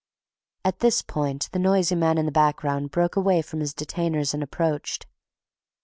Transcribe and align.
At 0.65 0.79
this 0.79 1.03
point 1.03 1.47
the 1.51 1.59
noisy 1.59 1.93
man 1.93 2.17
in 2.17 2.25
the 2.25 2.31
background 2.31 2.89
broke 2.89 3.15
away 3.15 3.43
from 3.43 3.59
his 3.59 3.75
detainers 3.75 4.33
and 4.33 4.41
approached. 4.41 5.05